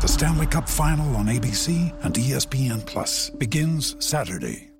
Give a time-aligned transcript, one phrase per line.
[0.00, 4.70] The Stanley Cup Final on ABC and ESPN Plus begins Saturday.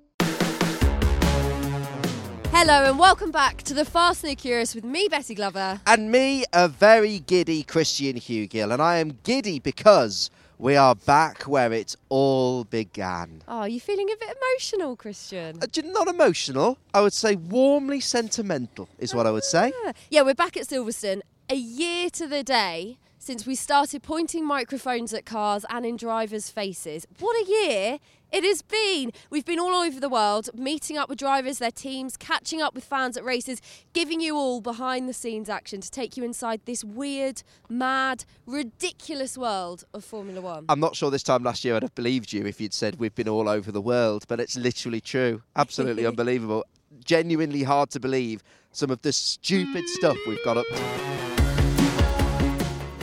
[2.51, 5.81] Hello and welcome back to the Fast and the Curious with me, Betty Glover.
[5.85, 8.71] And me, a very giddy Christian Hugill.
[8.71, 13.41] And I am giddy because we are back where it all began.
[13.45, 15.59] Oh, are you feeling a bit emotional, Christian?
[15.61, 19.73] Uh, Not emotional, I would say warmly sentimental, is what I would say.
[19.83, 19.91] Yeah.
[20.09, 25.13] Yeah, we're back at Silverstone a year to the day since we started pointing microphones
[25.13, 27.05] at cars and in drivers' faces.
[27.19, 27.99] What a year
[28.31, 29.11] it has been!
[29.31, 32.83] We've been all over the world, meeting up with drivers, their teams, catching up with
[32.83, 33.59] fans at races,
[33.91, 39.35] giving you all behind the scenes action to take you inside this weird, mad, ridiculous
[39.37, 40.65] world of Formula One.
[40.69, 43.15] I'm not sure this time last year I'd have believed you if you'd said we've
[43.15, 45.41] been all over the world, but it's literally true.
[45.55, 46.65] Absolutely unbelievable.
[47.03, 51.38] Genuinely hard to believe some of the stupid stuff we've got up.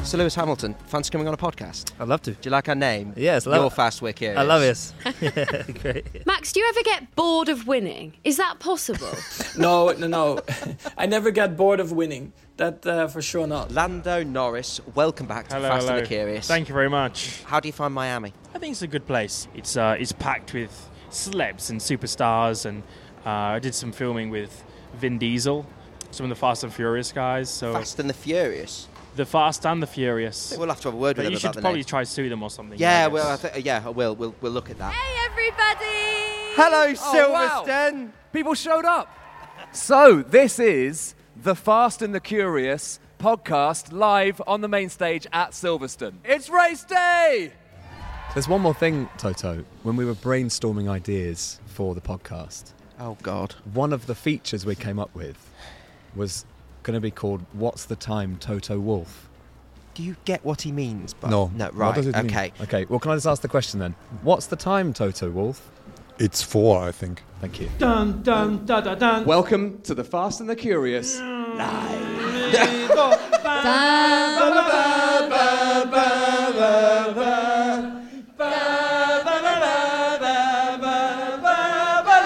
[0.07, 1.91] So Lewis Hamilton, fancy coming on a podcast?
[1.99, 2.31] I'd love to.
[2.31, 3.13] Do you like our name?
[3.17, 3.73] Yes, I love You're it.
[3.73, 4.39] fast, we're curious.
[4.39, 4.93] I love it.
[5.21, 6.25] yeah, great.
[6.25, 8.13] Max, do you ever get bored of winning?
[8.23, 9.11] Is that possible?
[9.59, 10.41] No, no, no.
[10.97, 12.33] I never get bored of winning.
[12.59, 13.73] That uh, for sure not.
[13.73, 15.97] Lando Norris, welcome back to Hello, Fast hello.
[15.97, 16.47] and the Curious.
[16.47, 17.43] Thank you very much.
[17.45, 18.33] How do you find Miami?
[18.55, 19.49] I think it's a good place.
[19.55, 20.71] It's uh, it's packed with
[21.11, 22.83] celebs and superstars, and
[23.25, 24.63] uh, I did some filming with
[24.95, 25.67] Vin Diesel,
[26.13, 27.51] some of the Fast and Furious guys.
[27.51, 28.89] So Fast and the Furious.
[29.17, 30.55] The Fast and the Furious.
[30.59, 31.85] We'll have to have a word with But them you should the probably name.
[31.87, 32.79] try to sue them or something.
[32.79, 34.15] Yeah, I well, I th- yeah, I will.
[34.15, 34.93] We'll, we'll look at that.
[34.93, 36.55] Hey, everybody!
[36.55, 37.65] Hello, Oh, wow.
[37.67, 38.11] Silverstone.
[38.33, 39.09] People showed up.
[39.73, 45.51] So, this is the Fast and the Curious podcast live on the main stage at
[45.53, 46.15] Silverstone.
[46.25, 47.53] It's race day!
[48.35, 49.65] There's one more thing, Toto.
[49.83, 53.55] When we were brainstorming ideas for the podcast, Oh God.
[53.73, 55.37] one of the features we came up with
[56.15, 56.45] was
[56.87, 59.29] going to be called "What's the Time, Toto Wolff."
[59.95, 61.15] Do you get what he means?
[61.15, 61.95] By no, no, What right.
[61.97, 62.27] does it mean?
[62.27, 62.53] okay.
[62.63, 62.85] Okay.
[62.85, 63.95] Well, can I just ask the question then?
[64.23, 65.69] What's the time, Toto Wolff?
[66.19, 67.23] It's four, I think.
[67.41, 67.69] Thank you.
[67.79, 69.25] Dun dun da da dun.
[69.25, 71.19] Welcome to the Fast and the Curious.
[71.19, 71.93] That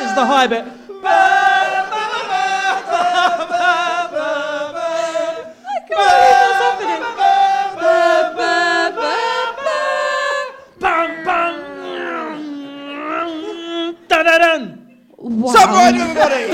[0.03, 0.65] is the high bit.
[15.41, 15.53] Wow.
[15.53, 16.53] Stop right, everybody.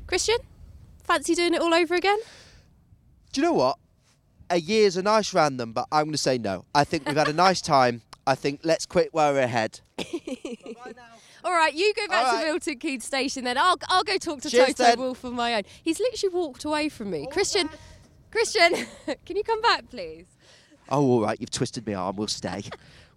[0.08, 0.38] Christian,
[1.04, 2.18] fancy doing it all over again?
[3.32, 3.78] Do you know what?
[4.50, 6.64] A year's a nice random, but I'm going to say no.
[6.74, 8.02] I think we've had a nice time.
[8.26, 9.78] I think let's quit while we're ahead.
[11.44, 12.46] All right, you go back All to right.
[12.46, 13.56] Milton Keynes Station then.
[13.56, 14.98] I'll, I'll go talk to Cheers Toto then.
[14.98, 15.62] Wolff on my own.
[15.84, 17.28] He's literally walked away from me.
[17.30, 17.70] Christian,
[18.32, 18.74] Christian,
[19.24, 20.26] can you come back, please?
[20.88, 21.40] Oh, all right.
[21.40, 22.16] You've twisted my arm.
[22.16, 22.64] We'll stay.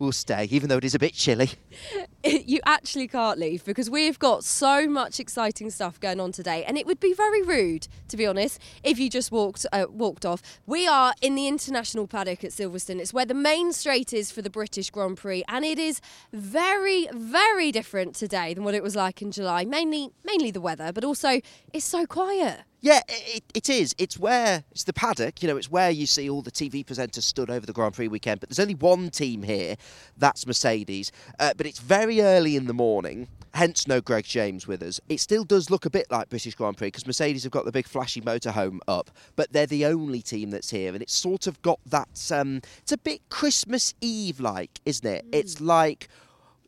[0.03, 1.51] We'll stay, even though it is a bit chilly.
[2.25, 6.77] you actually can't leave because we've got so much exciting stuff going on today, and
[6.77, 10.41] it would be very rude, to be honest, if you just walked uh, walked off.
[10.65, 12.99] We are in the international paddock at Silverstone.
[12.99, 16.01] It's where the main straight is for the British Grand Prix, and it is
[16.33, 19.63] very, very different today than what it was like in July.
[19.63, 21.39] Mainly, mainly the weather, but also
[21.71, 22.59] it's so quiet.
[22.83, 23.95] Yeah, it, it is.
[23.97, 25.41] It's where it's the paddock.
[25.41, 28.09] You know, it's where you see all the TV presenters stood over the Grand Prix
[28.09, 28.41] weekend.
[28.41, 29.77] But there's only one team here.
[30.17, 31.11] That's Mercedes.
[31.39, 33.27] Uh, but it's very early in the morning.
[33.53, 34.99] Hence, no Greg James with us.
[35.09, 37.71] It still does look a bit like British Grand Prix because Mercedes have got the
[37.71, 41.61] big flashy motorhome up, but they're the only team that's here, and it's sort of
[41.61, 42.31] got that.
[42.33, 45.25] Um, it's a bit Christmas Eve like, isn't it?
[45.31, 46.09] It's like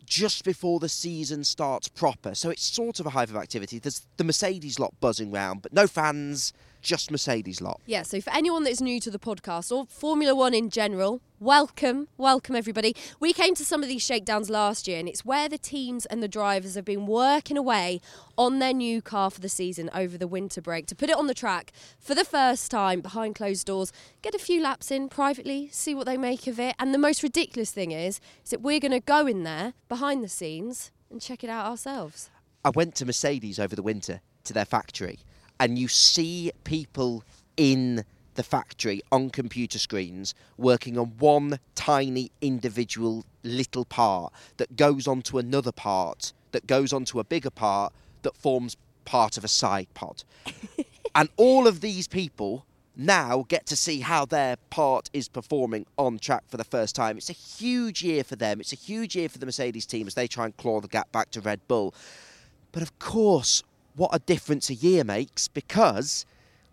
[0.06, 2.36] just before the season starts proper.
[2.36, 3.80] So it's sort of a hive of activity.
[3.80, 6.54] There's the Mercedes lot buzzing round, but no fans,
[6.86, 7.82] just Mercedes lot.
[7.88, 12.08] Yeah, so for anyone that's new to the podcast or Formula One in general, welcome,
[12.16, 12.96] welcome everybody.
[13.20, 16.22] We came to some of these shakedowns last year, and it's where the teams and
[16.22, 18.02] the drivers have been working away
[18.38, 21.26] on their new car for the season over the winter break to put it on
[21.26, 23.92] the track for the first time behind closed doors,
[24.22, 26.76] get a few laps in privately, see what they make of it.
[26.78, 30.24] And the most ridiculous thing is, is that we're going to go in there behind
[30.24, 32.30] the scenes and check it out ourselves.
[32.64, 35.20] I went to Mercedes over the winter to their factory,
[35.60, 37.24] and you see people
[37.58, 38.06] in
[38.36, 45.38] the factory on computer screens working on one tiny individual little part that goes onto
[45.38, 50.24] another part that goes onto a bigger part that forms part of a side pod.
[51.16, 52.66] and all of these people
[52.98, 57.18] now get to see how their part is performing on track for the first time.
[57.18, 58.60] It's a huge year for them.
[58.60, 61.12] It's a huge year for the Mercedes team as they try and claw the gap
[61.12, 61.94] back to Red Bull.
[62.72, 63.64] But of course,
[63.96, 66.26] what a difference a year makes because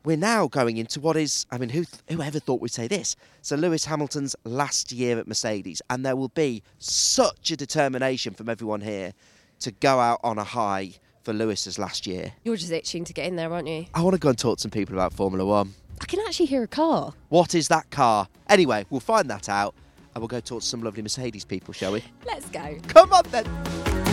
[0.04, 3.14] we're now going into what is, I mean, who, whoever thought we'd say this?
[3.40, 8.48] So, Lewis Hamilton's last year at Mercedes, and there will be such a determination from
[8.48, 9.12] everyone here
[9.60, 10.92] to go out on a high
[11.22, 12.32] for Lewis's last year.
[12.42, 13.86] You're just itching to get in there, aren't you?
[13.94, 15.74] I want to go and talk to some people about Formula One.
[16.00, 17.14] I can actually hear a car.
[17.28, 18.26] What is that car?
[18.48, 19.74] Anyway, we'll find that out
[20.14, 22.02] and we'll go talk to some lovely Mercedes people, shall we?
[22.26, 22.76] Let's go.
[22.88, 24.11] Come on then.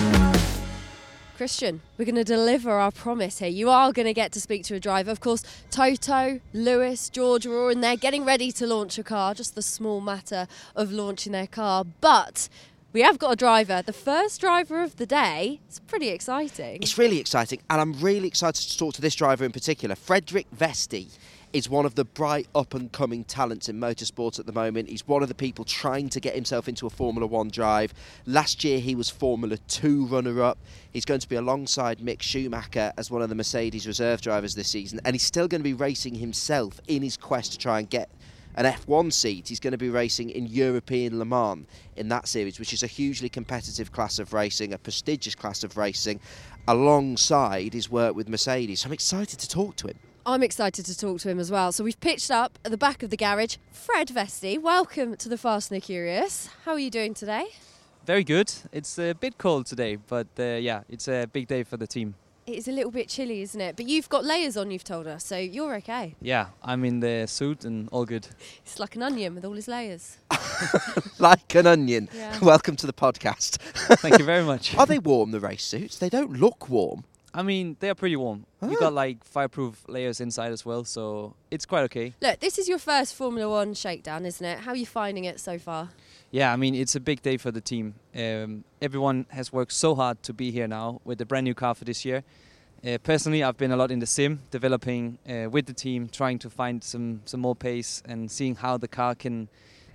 [1.39, 3.47] Christian, we're going to deliver our promise here.
[3.47, 5.09] You are going to get to speak to a driver.
[5.09, 5.41] Of course,
[5.71, 9.61] Toto, Lewis, George are all in there getting ready to launch a car, just the
[9.61, 11.85] small matter of launching their car.
[12.01, 12.49] But
[12.91, 15.61] we have got a driver, the first driver of the day.
[15.69, 16.79] It's pretty exciting.
[16.81, 20.47] It's really exciting, and I'm really excited to talk to this driver in particular, Frederik
[20.53, 21.07] Vesti
[21.51, 24.89] is one of the bright up and coming talents in motorsport at the moment.
[24.89, 27.93] He's one of the people trying to get himself into a Formula One drive.
[28.25, 30.59] Last year he was Formula Two runner up.
[30.91, 34.69] He's going to be alongside Mick Schumacher as one of the Mercedes reserve drivers this
[34.69, 37.89] season, and he's still going to be racing himself in his quest to try and
[37.89, 38.09] get
[38.55, 39.47] an F1 seat.
[39.47, 41.65] He's going to be racing in European Le Mans
[41.95, 45.77] in that series, which is a hugely competitive class of racing, a prestigious class of
[45.77, 46.19] racing,
[46.67, 48.81] alongside his work with Mercedes.
[48.81, 49.97] So I'm excited to talk to him.
[50.29, 51.71] I'm excited to talk to him as well.
[51.71, 53.57] So we've pitched up at the back of the garage.
[53.71, 56.49] Fred Vesti, welcome to the Fast and the Curious.
[56.65, 57.47] How are you doing today?
[58.05, 58.53] Very good.
[58.71, 62.13] It's a bit cold today, but uh, yeah, it's a big day for the team.
[62.45, 63.75] It is a little bit chilly, isn't it?
[63.75, 66.13] But you've got layers on, you've told us, so you're okay.
[66.21, 68.27] Yeah, I'm in the suit and all good.
[68.63, 70.19] It's like an onion with all his layers.
[71.17, 72.07] like an onion.
[72.15, 72.37] Yeah.
[72.39, 73.57] Welcome to the podcast.
[73.97, 74.75] Thank you very much.
[74.77, 75.97] Are they warm, the race suits?
[75.97, 77.05] They don't look warm.
[77.33, 78.45] I mean, they are pretty warm.
[78.61, 78.79] You Ah.
[78.79, 82.13] got like fireproof layers inside as well, so it's quite okay.
[82.21, 84.59] Look, this is your first Formula One shakedown, isn't it?
[84.59, 85.89] How are you finding it so far?
[86.31, 87.95] Yeah, I mean, it's a big day for the team.
[88.15, 91.75] Um, everyone has worked so hard to be here now with a brand new car
[91.75, 92.23] for this year.
[92.85, 96.39] Uh, personally, I've been a lot in the sim, developing uh, with the team, trying
[96.39, 99.49] to find some, some more pace and seeing how the car can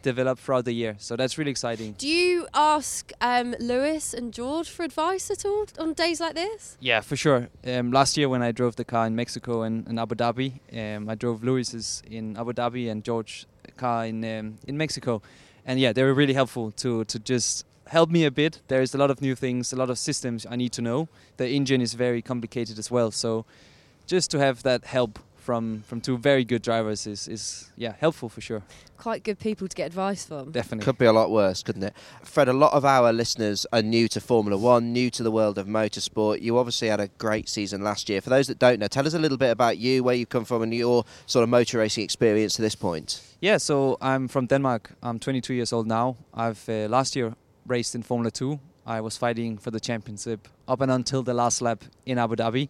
[0.04, 0.94] develop throughout the year.
[0.98, 1.94] So that's really exciting.
[1.98, 6.76] Do you ask um, Lewis and George for advice at all on days like this?
[6.80, 7.48] Yeah, for sure.
[7.66, 11.08] Um, last year when I drove the car in Mexico and, and Abu Dhabi, um,
[11.08, 13.46] I drove Lewis's in Abu Dhabi and George's
[13.76, 15.22] car in um, in Mexico,
[15.66, 18.60] and yeah, they were really helpful to to just help me a bit.
[18.68, 21.08] There is a lot of new things, a lot of systems I need to know.
[21.36, 23.44] The engine is very complicated as well, so
[24.06, 28.28] just to have that help from from two very good drivers is is yeah helpful
[28.28, 28.62] for sure.
[28.96, 30.50] Quite good people to get advice from.
[30.52, 30.84] Definitely.
[30.84, 31.94] Could be a lot worse, couldn't it?
[32.22, 35.58] Fred, a lot of our listeners are new to Formula One, new to the world
[35.58, 36.40] of motorsport.
[36.40, 38.20] You obviously had a great season last year.
[38.20, 40.44] For those that don't know, tell us a little bit about you, where you come
[40.44, 43.20] from, and your sort of motor racing experience to this point.
[43.40, 44.92] Yeah, so I'm from Denmark.
[45.02, 46.16] I'm 22 years old now.
[46.32, 47.34] I've uh, last year
[47.66, 48.58] raced in Formula 2.
[48.86, 52.68] I was fighting for the championship up and until the last lap in Abu Dhabi.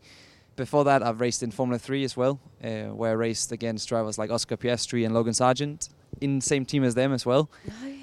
[0.56, 4.18] Before that, I've raced in Formula 3 as well, uh, where I raced against drivers
[4.18, 5.88] like Oscar Piastri and Logan Sargent
[6.20, 7.50] in the same team as them as well.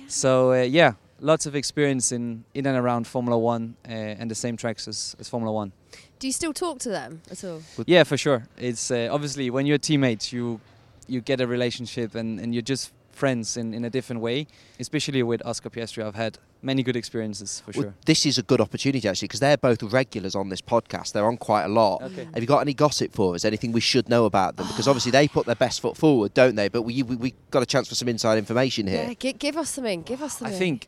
[0.08, 4.36] So, uh, yeah, lots of experience in, in and around Formula 1 uh, and the
[4.36, 5.72] same tracks as, as Formula 1.
[6.20, 7.62] Do you still talk to them at all?
[7.86, 8.48] Yeah, for sure.
[8.58, 10.60] It's uh, obviously when you're teammates, you
[11.08, 14.48] you get a relationship and, and you're just friends in, in a different way.
[14.80, 17.94] Especially with Oscar Piastri, I've had many good experiences for Well, sure.
[18.06, 21.12] this is a good opportunity actually because they're both regulars on this podcast.
[21.14, 22.02] They're on quite a lot.
[22.04, 22.26] Okay.
[22.34, 23.46] Have you got any gossip for us?
[23.46, 24.68] Anything we should know about them?
[24.68, 26.68] Because obviously they put their best foot forward, don't they?
[26.70, 29.06] But we we, we got a chance for some inside information here.
[29.08, 30.04] Yeah, gi- give us something.
[30.04, 30.56] Give us something.
[30.56, 30.88] I think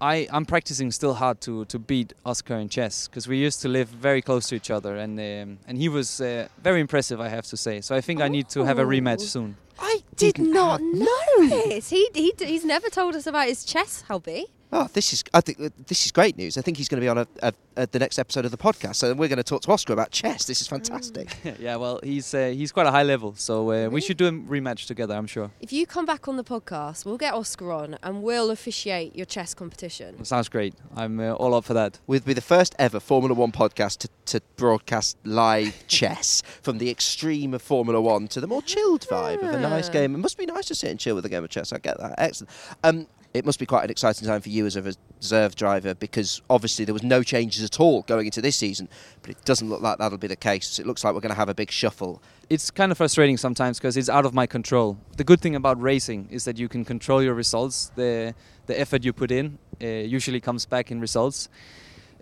[0.00, 3.68] I, I'm practicing still hard to, to beat Oscar in chess because we used to
[3.68, 7.28] live very close to each other and um, and he was uh, very impressive, I
[7.28, 7.80] have to say.
[7.80, 9.26] So I think I need to have a rematch Oh.
[9.36, 9.56] soon.
[9.78, 11.90] I Did not know this.
[11.90, 14.46] He, he he's never told us about his chess hobby.
[14.74, 16.56] Oh, this is I think uh, this is great news.
[16.56, 18.56] I think he's going to be on a, a, a, the next episode of the
[18.56, 20.46] podcast, so we're going to talk to Oscar about chess.
[20.46, 21.36] This is fantastic.
[21.60, 24.32] yeah, well, he's uh, he's quite a high level, so uh, we should do a
[24.32, 25.50] rematch together, I'm sure.
[25.60, 29.26] If you come back on the podcast, we'll get Oscar on and we'll officiate your
[29.26, 30.24] chess competition.
[30.24, 30.74] Sounds great.
[30.96, 31.98] I'm uh, all up for that.
[32.06, 36.88] We'll be the first ever Formula One podcast to, to broadcast live chess from the
[36.90, 39.92] extreme of Formula One to the more chilled vibe of a nice Ah.
[39.92, 40.14] game.
[40.14, 41.74] It must be nice to sit and chill with a game of chess.
[41.74, 42.14] I get that.
[42.16, 42.50] Excellent.
[42.82, 46.42] Um, it must be quite an exciting time for you as a reserve driver because
[46.50, 48.88] obviously there was no changes at all going into this season,
[49.22, 50.78] but it doesn't look like that'll be the case.
[50.78, 52.22] It looks like we're going to have a big shuffle.
[52.50, 54.98] It's kind of frustrating sometimes because it's out of my control.
[55.16, 57.90] The good thing about racing is that you can control your results.
[57.94, 58.34] The
[58.66, 61.48] the effort you put in uh, usually comes back in results.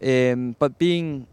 [0.02, 1.26] Um, but being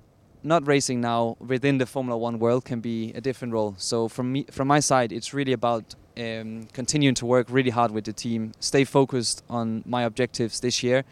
[0.44, 3.76] not racing now within the Formula One world can be a different role.
[3.78, 7.92] So from me, from my side, it's really about um, continuing to work really hard
[7.92, 11.04] with the team, stay focused on my objectives this year,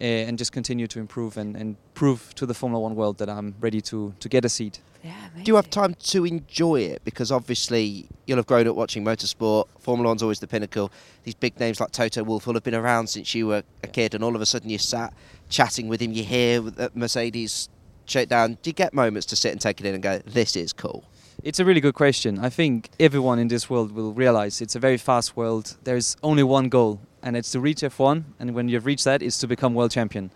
[0.00, 3.28] uh, and just continue to improve and, and prove to the Formula One world that
[3.28, 4.80] I'm ready to, to get a seat.
[5.04, 7.04] Yeah, Do you have time to enjoy it?
[7.04, 9.66] Because obviously you'll have grown up watching motorsport.
[9.80, 10.92] Formula One's always the pinnacle.
[11.24, 14.14] These big names like Toto Wolff will have been around since you were a kid,
[14.14, 15.12] and all of a sudden you're sat
[15.48, 16.12] chatting with him.
[16.12, 17.68] You hear that Mercedes
[18.06, 18.58] shakedown.
[18.62, 21.04] Do you get moments to sit and take it in and go, "This is cool"?
[21.44, 22.38] It's a really good question.
[22.38, 25.76] I think everyone in this world will realize it's a very fast world.
[25.82, 28.22] There's only one goal, and it's to reach F1.
[28.38, 30.30] And when you've reached that, it's to become world champion.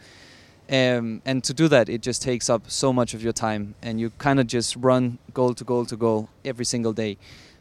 [0.68, 4.00] Um, and to do that, it just takes up so much of your time, and
[4.00, 7.18] you kind of just run goal to goal to goal every single day.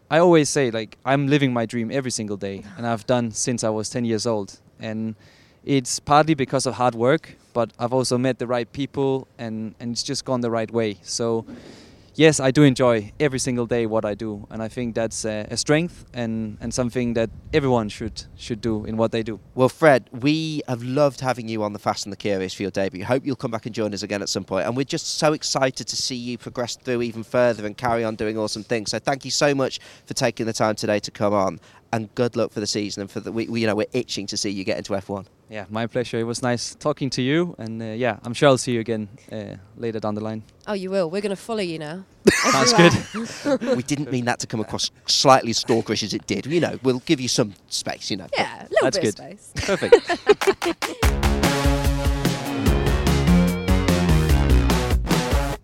[0.10, 3.64] I always say, like, I'm living my dream every single day, and I've done since
[3.64, 4.60] I was 10 years old.
[4.80, 5.14] And
[5.64, 9.92] it's partly because of hard work, but I've also met the right people, and, and
[9.92, 10.98] it's just gone the right way.
[11.04, 11.46] So
[12.16, 15.48] yes, I do enjoy every single day what I do, and I think that's a,
[15.52, 19.40] a, strength and, and something that everyone should should do in what they do.
[19.54, 22.72] Well, Fred, we have loved having you on the Fast and the Curious for your
[22.72, 23.04] debut.
[23.04, 25.34] Hope you'll come back and join us again at some point, and we're just so
[25.34, 28.92] excited to see you progress through even further and carry on doing awesome things.
[28.92, 31.60] So thank you so much for taking the time today to come on,
[31.92, 34.26] and good luck for the season and for the we, we you know we're itching
[34.28, 35.26] to see you get into F1.
[35.50, 36.18] Yeah, my pleasure.
[36.18, 39.08] It was nice talking to you, and uh, yeah, I'm sure I'll see you again
[39.32, 40.42] uh, later down the line.
[40.66, 41.08] Oh, you will.
[41.10, 42.04] We're going to follow you now.
[42.52, 42.94] Sounds good.
[43.78, 46.48] we didn't mean that to come across slightly stalkerish as it did.
[46.48, 48.10] You know, we'll give you some space.
[48.10, 48.28] You know.
[48.36, 49.34] Yeah, a little That's bit good.
[49.34, 49.68] of space.
[49.68, 51.06] Perfect.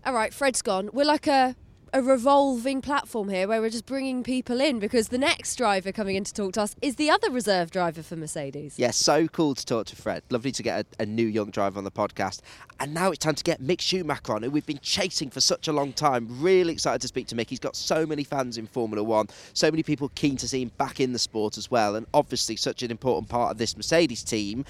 [0.05, 0.89] All right, Fred's gone.
[0.93, 1.55] We're like a
[1.93, 6.15] a revolving platform here where we're just bringing people in because the next driver coming
[6.15, 8.75] in to talk to us is the other reserve driver for Mercedes.
[8.77, 10.23] Yeah, so cool to talk to Fred.
[10.29, 12.39] Lovely to get a, a, new young driver on the podcast.
[12.79, 15.67] And now it's time to get Mick Schumacher on, who we've been chasing for such
[15.67, 16.27] a long time.
[16.29, 17.49] Really excited to speak to Mick.
[17.49, 20.71] He's got so many fans in Formula One, so many people keen to see him
[20.77, 24.23] back in the sport as well, and obviously such an important part of this Mercedes
[24.23, 24.63] team.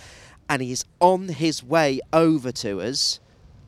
[0.50, 3.20] And he's on his way over to us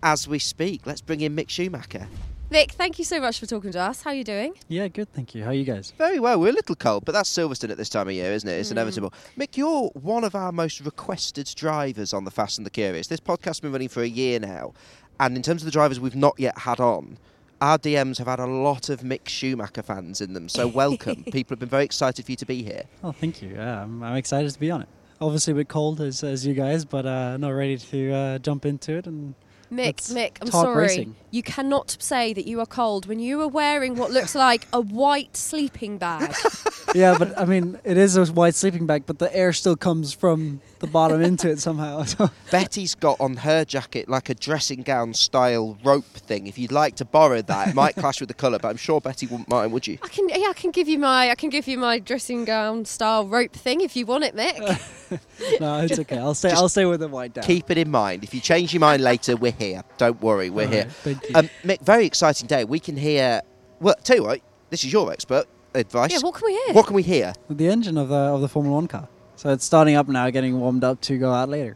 [0.02, 0.88] as we speak.
[0.88, 2.08] Let's bring in Mick Schumacher.
[2.54, 4.04] Mick, thank you so much for talking to us.
[4.04, 4.54] How are you doing?
[4.68, 5.42] Yeah, good, thank you.
[5.44, 5.92] How are you guys?
[5.98, 6.40] Very well.
[6.40, 8.54] We're a little cold, but that's Silverstone at this time of year, isn't it?
[8.60, 8.74] It's Mm.
[8.74, 9.12] inevitable.
[9.36, 13.08] Mick, you're one of our most requested drivers on the Fast and the Curious.
[13.08, 14.74] This podcast's been running for a year now,
[15.20, 17.18] and in terms of the drivers we've not yet had on,
[17.60, 20.48] our DMs have had a lot of Mick Schumacher fans in them.
[20.48, 21.24] So welcome.
[21.24, 22.84] People have been very excited for you to be here.
[23.04, 23.54] Oh, thank you.
[23.56, 24.90] Yeah, I'm, I'm excited to be on it.
[25.20, 28.64] Obviously a bit cold as, as you guys, but uh, not ready to uh, jump
[28.64, 29.34] into it and
[29.74, 30.84] Mick, Let's Mick, I'm sorry.
[30.84, 31.16] racing.
[31.32, 34.80] You cannot say that you are cold when you are wearing what looks like a
[34.80, 36.36] white sleeping bag.
[36.96, 40.14] yeah, but I mean, it is a white sleeping bag, but the air still comes
[40.14, 42.04] from the bottom into it somehow.
[42.04, 46.46] So Betty's got on her jacket like a dressing gown style rope thing.
[46.46, 49.02] If you'd like to borrow that, it might clash with the colour, but I'm sure
[49.02, 49.98] Betty wouldn't mind, would you?
[50.04, 52.86] I can, yeah, I can give you my, I can give you my dressing gown
[52.86, 54.60] style rope thing if you want it, Mick.
[55.60, 56.18] no, it's okay.
[56.18, 56.50] I'll stay.
[56.50, 57.44] Just I'll stay with the white down.
[57.44, 58.24] Keep it in mind.
[58.24, 59.63] If you change your mind later, we're here.
[59.98, 60.86] Don't worry, we're All here.
[60.86, 61.36] thank you.
[61.36, 62.64] Um, Mick, very exciting day.
[62.66, 63.42] We can hear.
[63.80, 66.12] Well, tell you what, this is your expert advice.
[66.12, 66.74] yeah, what can we hear?
[66.74, 67.34] What can we hear?
[67.50, 69.08] the engine of the of the Formula One car.
[69.36, 71.76] So it's starting up now, getting warmed up to go out later.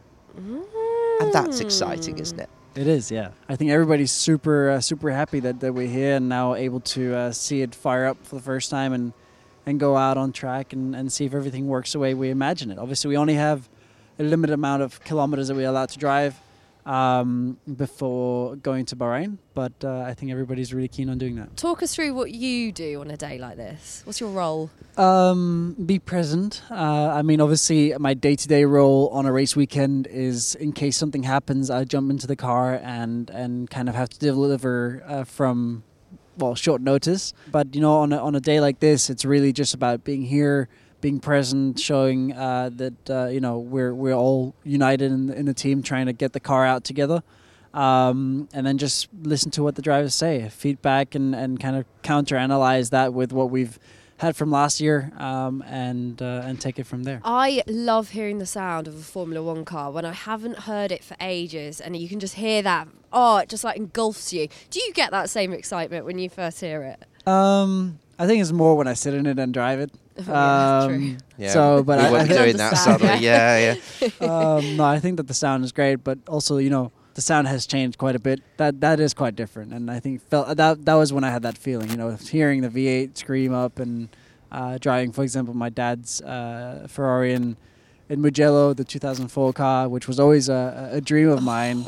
[1.20, 2.48] And that's exciting, isn't it?
[2.76, 3.30] It is, yeah.
[3.48, 7.14] I think everybody's super uh, super happy that, that we're here and now able to
[7.14, 9.12] uh, see it fire up for the first time and
[9.66, 12.70] and go out on track and, and see if everything works the way we imagine
[12.70, 12.78] it.
[12.78, 13.68] Obviously, we only have
[14.18, 16.36] a limited amount of kilometers that we're allowed to drive
[16.88, 21.54] um, before going to Bahrain, but uh, I think everybody's really keen on doing that.
[21.56, 24.00] Talk us through what you do on a day like this.
[24.04, 24.70] What's your role?
[24.96, 26.62] Um, be present.
[26.70, 31.24] Uh, I mean, obviously, my day-to-day role on a race weekend is in case something
[31.24, 35.84] happens, I jump into the car and and kind of have to deliver uh, from
[36.38, 37.34] well short notice.
[37.50, 40.22] But you know, on a, on a day like this, it's really just about being
[40.22, 40.68] here,
[41.00, 45.54] being present, showing uh, that uh, you know we're we're all united in, in the
[45.54, 47.22] team, trying to get the car out together.
[47.74, 51.84] Um, and then just listen to what the drivers say, feedback, and, and kind of
[52.02, 53.78] counter analyze that with what we've
[54.18, 57.20] had from last year, um, and uh, and take it from there.
[57.24, 61.04] I love hearing the sound of a Formula One car when I haven't heard it
[61.04, 62.88] for ages, and you can just hear that.
[63.12, 64.48] Oh, it just like engulfs you.
[64.70, 67.28] Do you get that same excitement when you first hear it?
[67.28, 69.92] Um, I think it's more when I sit in it and drive it.
[70.18, 70.84] Oh, yeah.
[70.86, 73.24] Um, Yeah, So, but we I, won't I think doing that, understand, sadly.
[73.24, 74.08] Yeah, yeah.
[74.28, 77.46] um, no, I think that the sound is great, but also you know the sound
[77.48, 78.40] has changed quite a bit.
[78.56, 81.42] That that is quite different, and I think felt that that was when I had
[81.42, 81.90] that feeling.
[81.90, 84.08] You know, hearing the V8 scream up and
[84.50, 87.56] uh, driving, for example, my dad's uh, Ferrari in
[88.08, 91.84] in Mugello, the 2004 car, which was always a, a dream of mine.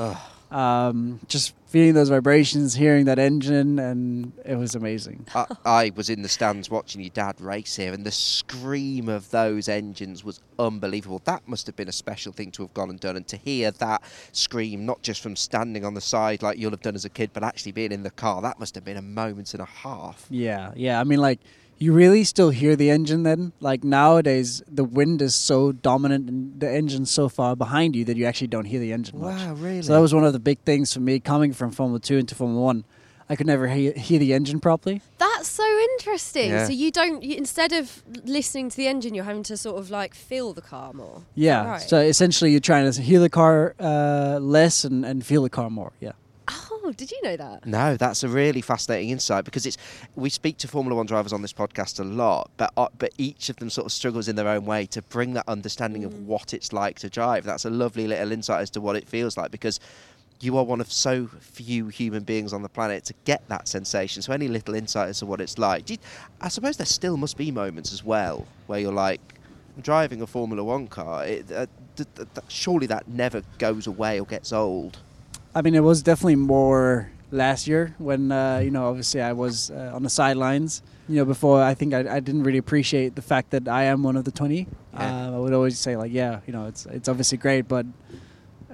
[0.51, 5.25] Um, just feeling those vibrations, hearing that engine, and it was amazing.
[5.37, 9.31] I, I was in the stands watching your dad race here, and the scream of
[9.31, 11.23] those engines was unbelievable.
[11.27, 13.71] That must have been a special thing to have gone and done, and to hear
[13.71, 17.09] that scream, not just from standing on the side like you'll have done as a
[17.09, 19.67] kid, but actually being in the car, that must have been a moment and a
[19.67, 20.27] half.
[20.29, 21.01] Yeah, yeah.
[21.01, 21.39] I mean, like
[21.81, 23.53] you really still hear the engine then.
[23.59, 28.17] Like nowadays, the wind is so dominant and the engine's so far behind you that
[28.19, 29.41] you actually don't hear the engine much.
[29.41, 29.83] Wow, really?
[29.83, 32.35] So that was one of the big things for me coming from Formula Two into
[32.35, 32.85] Formula One.
[33.31, 35.03] I could never hear, hear the engine properly.
[35.19, 36.51] That's so interesting.
[36.51, 36.67] Yeah.
[36.67, 39.89] So you don't, you, instead of listening to the engine, you're having to sort of
[39.89, 41.23] like feel the car more.
[41.37, 41.65] Yeah.
[41.65, 41.81] Right.
[41.81, 45.71] So essentially, you're trying to hear the car uh, less and, and feel the car
[45.71, 45.93] more.
[46.01, 46.13] Yeah.
[46.83, 47.67] Oh, did you know that?
[47.67, 49.77] No, that's a really fascinating insight because it's
[50.17, 53.49] we speak to Formula One drivers on this podcast a lot, but uh, but each
[53.51, 56.55] of them sort of struggles in their own way to bring that understanding of what
[56.55, 57.45] it's like to drive.
[57.45, 59.79] That's a lovely little insight as to what it feels like because
[60.41, 64.23] you are one of so few human beings on the planet to get that sensation.
[64.23, 65.85] So any little insight as to what it's like.
[65.85, 65.99] Do you,
[66.41, 69.21] I suppose there still must be moments as well where you're like
[69.77, 71.27] I'm driving a Formula One car.
[71.27, 74.99] It, uh, th- th- th- surely that never goes away or gets old.
[75.55, 79.71] I mean, it was definitely more last year when uh, you know, obviously, I was
[79.71, 80.83] uh, on the sidelines.
[81.09, 84.03] You know, before I think I, I didn't really appreciate the fact that I am
[84.03, 84.69] one of the twenty.
[84.95, 85.29] Yeah.
[85.29, 87.87] Uh, I would always say like, yeah, you know, it's it's obviously great, but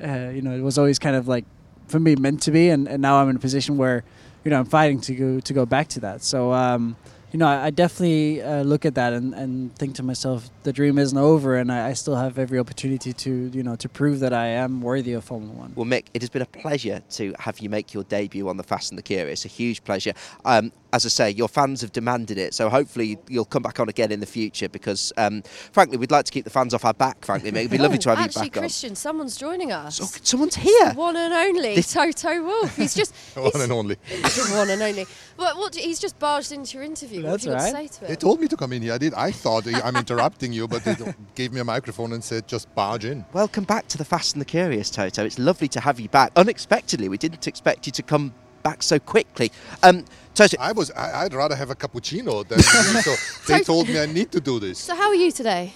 [0.02, 1.44] uh, you know, it was always kind of like
[1.88, 4.04] for me meant to be, and, and now I'm in a position where
[4.44, 6.22] you know I'm fighting to go to go back to that.
[6.22, 6.52] So.
[6.52, 6.96] Um,
[7.32, 10.72] you know, I, I definitely uh, look at that and, and think to myself, the
[10.72, 14.20] dream isn't over, and I, I still have every opportunity to, you know, to prove
[14.20, 15.72] that I am worthy of Formula One.
[15.74, 18.62] Well, Mick, it has been a pleasure to have you make your debut on the
[18.62, 19.44] Fast and the Curious.
[19.44, 20.12] A huge pleasure.
[20.44, 23.88] Um, as I say, your fans have demanded it, so hopefully you'll come back on
[23.88, 25.42] again in the future because, um,
[25.72, 27.58] frankly, we'd like to keep the fans off our back, frankly, Mick.
[27.58, 30.00] It'd be lovely to have Actually, you back Actually, Christian, someone's joining us.
[30.00, 30.06] on.
[30.24, 30.92] Someone's here.
[30.94, 32.76] One and only This- Toto Wolff.
[32.76, 33.96] He's just One and only.
[34.52, 35.06] one and only.
[35.36, 35.74] But what?
[35.74, 37.25] He's just barged into your interview.
[37.26, 38.08] What have you got to say to him?
[38.08, 38.94] They told me to come in here.
[38.94, 39.14] I did.
[39.14, 40.96] I thought I'm interrupting you, but they
[41.34, 43.24] gave me a microphone and said just barge in.
[43.32, 45.24] Welcome back to the Fast and the Curious, Toto.
[45.24, 46.32] It's lovely to have you back.
[46.36, 49.52] Unexpectedly, we didn't expect you to come back so quickly.
[49.82, 50.90] Um, Toto, I was.
[50.92, 53.14] I, I'd rather have a cappuccino than you, so
[53.52, 54.78] they told me I need to do this.
[54.78, 55.72] So how are you today?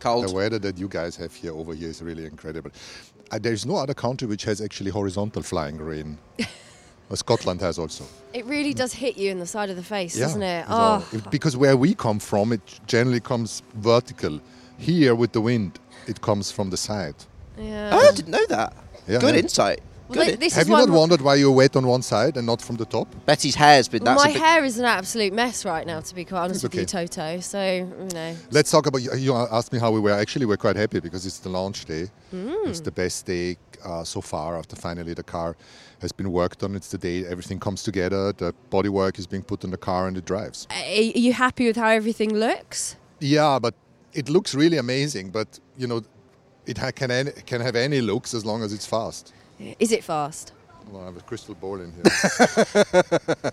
[0.00, 2.70] The weather that you guys have here over here is really incredible.
[3.32, 6.18] Uh, there is no other country which has actually horizontal flying rain.
[7.16, 8.04] Scotland has also.
[8.34, 10.66] It really does hit you in the side of the face, Yeah, doesn't it?
[10.66, 11.08] so Oh, ah.
[11.16, 14.40] it- because where we come from, it generally comes vertical.
[14.78, 17.14] Here with the wind, it comes from the side.
[17.58, 17.90] yeah.
[17.92, 18.72] oh, I didn't know that.
[19.08, 19.40] Yeah, Good yeah.
[19.40, 19.80] insight.
[20.08, 20.40] Well, Good.
[20.40, 22.76] this Have is you not wondered why you're wet on one side and not from
[22.76, 23.08] the top?
[23.26, 24.04] Betty's hair's been.
[24.04, 26.80] That's my hair is an absolute mess right now, to be quite honest It's with
[26.80, 27.40] you, Toto.
[27.40, 28.34] So you know.
[28.50, 29.02] Let's talk about.
[29.02, 30.12] You you asked me how we were.
[30.12, 32.08] Actually, we're quite happy because it's the launch day.
[32.34, 32.68] Mm.
[32.68, 35.56] It's the best day uh, so far after finally the car
[36.00, 36.74] has been worked on.
[36.74, 38.32] It's the day everything comes together.
[38.32, 40.66] The bodywork is being put on the car and it drives.
[40.70, 42.96] Are you happy with how everything looks?
[43.20, 43.74] Yeah, but
[44.14, 45.30] it looks really amazing.
[45.30, 46.02] But you know,
[46.66, 49.34] it ha- can any, can have any looks as long as it's fast.
[49.78, 50.52] Is it fast?
[50.90, 52.02] Well, I have a crystal ball in here.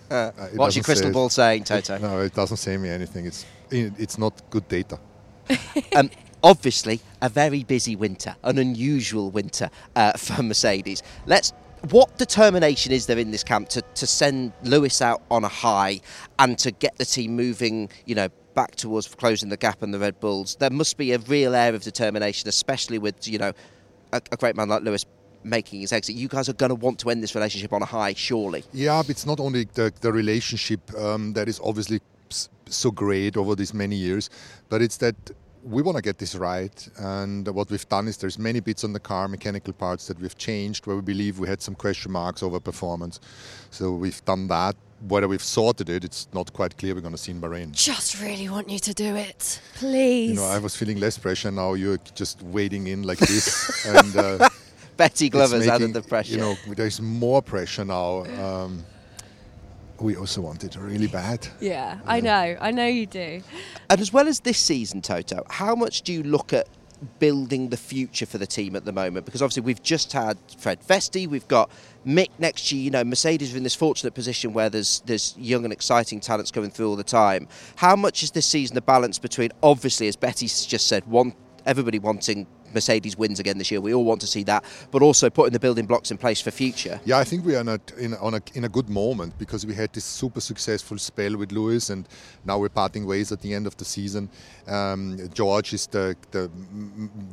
[0.08, 1.98] Uh, What's your crystal say- ball saying, Toto?
[1.98, 3.26] No, it doesn't say me anything.
[3.26, 4.98] It's it's not good data.
[5.96, 6.10] um,
[6.42, 11.02] obviously, a very busy winter, an unusual winter uh, for Mercedes.
[11.26, 11.52] Let's.
[11.90, 16.00] What determination is there in this camp to, to send Lewis out on a high
[16.38, 19.98] and to get the team moving, you know, back towards closing the gap on the
[19.98, 20.56] Red Bulls?
[20.58, 23.52] There must be a real air of determination, especially with, you know,
[24.12, 25.04] a, a great man like Lewis
[25.46, 26.16] making his exit.
[26.16, 28.64] You guys are going to want to end this relationship on a high, surely.
[28.72, 32.00] Yeah, but it's not only the, the relationship um, that is obviously
[32.66, 34.28] so great over these many years,
[34.68, 35.14] but it's that
[35.66, 36.88] we want to get this right.
[36.98, 40.36] And what we've done is there's many bits on the car, mechanical parts that we've
[40.36, 43.20] changed where we believe we had some question marks over performance.
[43.70, 44.76] So we've done that.
[45.08, 46.94] Whether we've sorted it, it's not quite clear.
[46.94, 47.72] We're going to see in Bahrain.
[47.72, 50.30] Just really want you to do it, please.
[50.30, 51.50] You know, I was feeling less pressure.
[51.50, 54.48] Now you're just wading in like this, and uh,
[54.96, 56.32] Betty it's Glover's added making- the pressure.
[56.32, 58.24] You know, there's more pressure now.
[58.42, 58.84] Um,
[59.98, 61.46] we also want it really bad.
[61.60, 62.56] yeah, I know.
[62.60, 63.42] I know you do.
[63.88, 66.68] And as well as this season, Toto, how much do you look at
[67.18, 69.24] building the future for the team at the moment?
[69.24, 71.70] Because obviously we've just had Fred Vesti, we've got
[72.06, 72.82] Mick next year.
[72.82, 76.50] You know, Mercedes are in this fortunate position where there's there's young and exciting talents
[76.50, 77.48] coming through all the time.
[77.76, 81.98] How much is this season the balance between obviously, as Betty's just said, one everybody
[81.98, 83.80] wanting Mercedes wins again this year.
[83.80, 86.50] We all want to see that, but also putting the building blocks in place for
[86.50, 87.00] future.
[87.04, 89.74] Yeah, I think we are in a, in, a, in a good moment because we
[89.74, 92.08] had this super successful spell with Lewis, and
[92.44, 94.28] now we're parting ways at the end of the season.
[94.66, 96.50] Um, George is the, the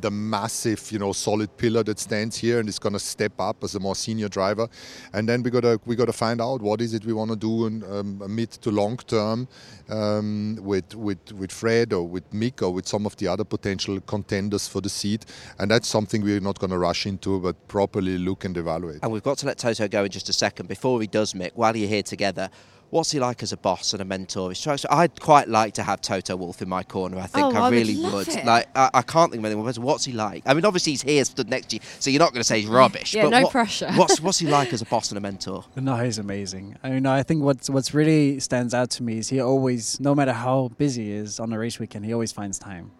[0.00, 3.62] the massive, you know, solid pillar that stands here and is going to step up
[3.64, 4.68] as a more senior driver.
[5.12, 7.30] And then we got to we got to find out what is it we want
[7.30, 9.48] to do in um, mid to long term
[9.88, 14.00] um, with with with Fred or with Mick or with some of the other potential
[14.00, 15.26] contenders for the seat.
[15.58, 19.00] And that's something we're not going to rush into, but properly look and evaluate.
[19.02, 20.68] And we've got to let Toto go in just a second.
[20.68, 22.50] Before he does, Mick, while you're here together,
[22.94, 24.52] what's he like as a boss and a mentor?
[24.88, 27.18] I'd quite like to have Toto Wolff in my corner.
[27.18, 28.28] I think oh, I, I really would.
[28.28, 28.44] would.
[28.44, 29.78] Like, I, I, can't think of anyone else.
[29.78, 30.44] What's he like?
[30.46, 32.60] I mean, obviously he's here, stood next to you, so you're not going to say
[32.60, 33.12] he's rubbish.
[33.12, 33.90] Yeah, but no what, pressure.
[33.96, 35.64] what's what's he like as a boss and a mentor?
[35.76, 36.76] No, he's amazing.
[36.84, 40.14] I mean, I think what's what's really stands out to me is he always, no
[40.14, 42.92] matter how busy he is on a race weekend, he always finds time,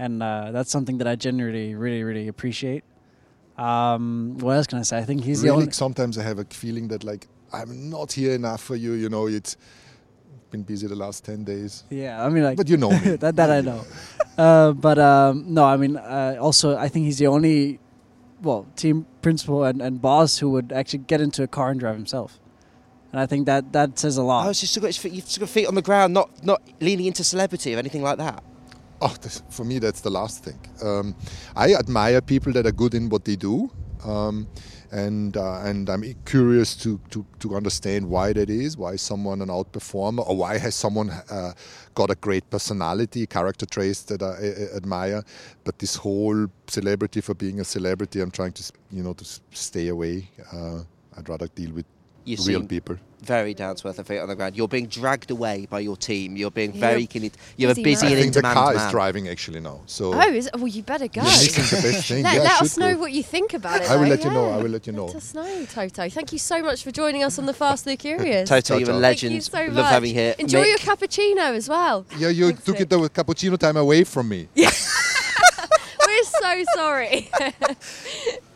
[0.00, 2.84] and uh, that's something that I generally really really appreciate.
[3.58, 4.98] Um, what else can I say?
[4.98, 5.72] I think he's really, the only.
[5.72, 8.92] Sometimes I have a feeling that like I'm not here enough for you.
[8.92, 9.56] You know, it's
[10.50, 11.84] been busy the last ten days.
[11.90, 13.16] Yeah, I mean, like, but you know me.
[13.16, 13.84] that that I know.
[14.38, 17.78] uh, but um, no, I mean, uh, also I think he's the only,
[18.40, 21.96] well, team principal and, and boss who would actually get into a car and drive
[21.96, 22.40] himself.
[23.12, 24.46] And I think that that says a lot.
[24.46, 26.42] Oh, so you've still got, his feet, you've still got feet on the ground, not
[26.42, 28.42] not leaning into celebrity or anything like that.
[29.02, 30.58] Oh, this, for me, that's the last thing.
[30.82, 31.14] Um,
[31.56, 33.70] I admire people that are good in what they do.
[34.04, 34.46] Um,
[34.92, 38.76] and uh, and I'm curious to, to, to understand why that is.
[38.76, 41.52] Why is someone an outperformer, or why has someone uh,
[41.94, 45.22] got a great personality, character traits that I, I, admire?
[45.64, 49.88] But this whole celebrity for being a celebrity, I'm trying to you know to stay
[49.88, 50.28] away.
[50.52, 50.80] Uh,
[51.16, 51.86] I'd rather deal with
[52.24, 52.96] you real people.
[53.22, 54.56] Very down to earth and feet on the ground.
[54.56, 56.36] You're being dragged away by your team.
[56.38, 56.80] You're being Yeah.
[56.80, 57.30] very keen.
[57.58, 58.12] You're a Busy busy man.
[58.12, 58.86] and I think the car man.
[58.86, 59.80] is driving actually now.
[59.84, 60.56] So Oh, is it?
[60.56, 61.20] Well, you better go.
[61.20, 62.22] This is the best thing.
[62.24, 63.00] Let, Yeah, let us know go.
[63.00, 63.90] what you think about it.
[63.90, 64.50] I will though, let you know.
[64.50, 65.04] I will let you know.
[65.04, 66.08] Let us know, Toto.
[66.08, 68.48] Thank you so much for joining us on the Fast and Curious.
[68.48, 69.32] Toto, you're a legend.
[69.32, 69.92] Thank you so Love much.
[69.92, 70.34] having you here.
[70.38, 72.06] Enjoy Mick, your cappuccino as well.
[72.16, 74.48] Yeah, you Thanks, took it the cappuccino time away from me.
[74.56, 77.28] We're so sorry.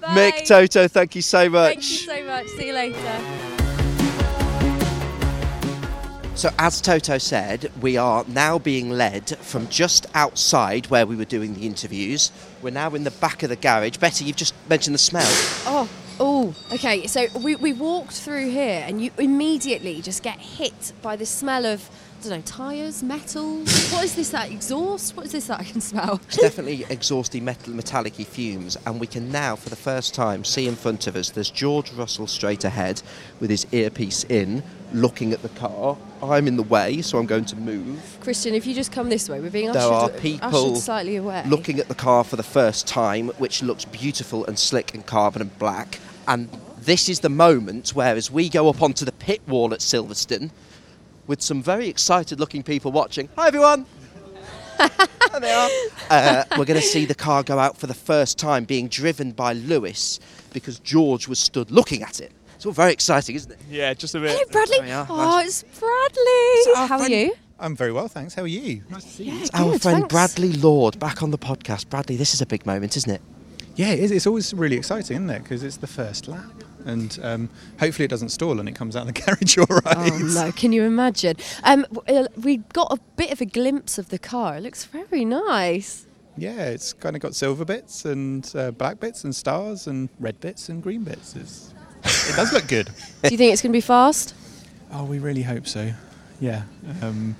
[0.00, 0.08] Bye.
[0.16, 1.74] Mick, Toto, thank you so much.
[1.74, 2.46] Thank you so much.
[2.48, 3.50] See you later.
[6.36, 11.24] So, as Toto said, we are now being led from just outside where we were
[11.24, 12.32] doing the interviews.
[12.60, 13.98] We're now in the back of the garage.
[13.98, 15.22] Betty, you've just mentioned the smell.
[15.64, 17.06] Oh, oh, okay.
[17.06, 21.64] So we, we walked through here, and you immediately just get hit by the smell
[21.66, 21.88] of
[22.30, 23.58] don't know tyres, metal.
[23.58, 24.30] what is this?
[24.30, 25.16] That exhaust?
[25.16, 26.20] What is this that I can smell?
[26.28, 30.66] It's definitely exhausty metal, metallic fumes, and we can now, for the first time, see
[30.66, 33.02] in front of us there's George Russell straight ahead
[33.40, 35.96] with his earpiece in, looking at the car.
[36.22, 38.18] I'm in the way, so I'm going to move.
[38.20, 41.16] Christian, if you just come this way, we're being There ushered, are ushered people slightly
[41.16, 41.44] away.
[41.46, 45.42] looking at the car for the first time, which looks beautiful and slick and carbon
[45.42, 45.98] and black.
[46.26, 49.80] And this is the moment where, as we go up onto the pit wall at
[49.80, 50.50] Silverstone,
[51.26, 53.86] with some very excited looking people watching, hi everyone!
[54.78, 55.68] there they are.
[56.10, 59.30] Uh, we're going to see the car go out for the first time, being driven
[59.32, 60.18] by Lewis
[60.52, 62.32] because George was stood looking at it.
[62.56, 63.58] It's all very exciting, isn't it?
[63.70, 64.30] Yeah, just a bit.
[64.30, 64.78] Hello, Bradley.
[64.78, 65.06] There we.
[65.10, 66.80] Oh, it's Bradley.
[66.80, 67.34] our How are you?
[67.58, 68.34] I'm very well, thanks.
[68.34, 68.82] How are you?
[68.90, 70.12] Nice to see Yeah, It's our good, friend thanks.
[70.12, 71.88] Bradley Lord back on the podcast.
[71.88, 73.22] Bradley, this is a big moment, isn't it?
[73.76, 74.10] Yeah, it is.
[74.10, 75.42] It's always really exciting, isn't it?
[75.42, 76.44] Because it's the first lap,
[76.84, 77.48] and um,
[77.80, 80.12] hopefully it doesn't stall and it comes out of the garage all right.
[80.12, 80.52] Oh no!
[80.52, 81.36] Can you imagine?
[81.62, 84.56] Um, uh, we got a bit of a glimpse of the car.
[84.56, 86.06] It looks very nice.
[86.36, 90.40] Yeah, it's kind of got silver bits and uh, black bits and stars and red
[90.40, 91.36] bits and green bits.
[91.36, 91.72] It's,
[92.28, 92.86] it does look good.
[93.22, 94.34] Do you think it's going to be fast?
[94.92, 95.92] Oh, we really hope so.
[96.40, 96.62] Yeah.
[97.02, 97.36] Um,